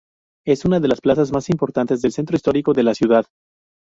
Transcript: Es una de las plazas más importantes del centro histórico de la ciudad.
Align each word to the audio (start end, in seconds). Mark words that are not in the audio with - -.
Es 0.47 0.65
una 0.65 0.79
de 0.79 0.87
las 0.87 0.99
plazas 0.99 1.31
más 1.31 1.51
importantes 1.51 2.01
del 2.01 2.11
centro 2.11 2.35
histórico 2.35 2.73
de 2.73 2.81
la 2.81 2.95
ciudad. 2.95 3.27